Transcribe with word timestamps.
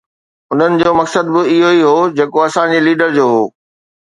انهن 0.51 0.71
جو 0.81 0.91
مقصد 0.99 1.25
به 1.33 1.41
اهو 1.49 1.69
ئي 1.69 1.81
هو 1.89 1.97
جيڪو 2.17 2.37
اسان 2.47 2.67
جي 2.73 2.79
ليڊر 2.87 3.09
جو 3.17 3.25
هو 3.33 3.43